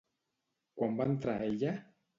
[0.81, 1.81] Quan va entrar ella?